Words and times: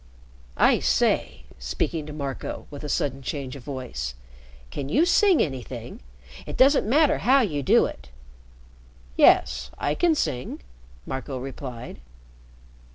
I 0.57 0.79
say," 0.79 1.43
speaking 1.59 2.07
to 2.07 2.11
Marco 2.11 2.65
with 2.71 2.83
a 2.83 2.89
sudden 2.89 3.21
change 3.21 3.55
of 3.55 3.61
voice, 3.63 4.15
"can 4.71 4.89
you 4.89 5.05
sing 5.05 5.43
anything? 5.43 5.99
It 6.47 6.57
doesn't 6.57 6.89
matter 6.89 7.19
how 7.19 7.41
you 7.41 7.61
do 7.61 7.85
it." 7.85 8.09
"Yes, 9.15 9.69
I 9.77 9.93
can 9.93 10.15
sing," 10.15 10.61
Marco 11.05 11.37
replied. 11.37 11.99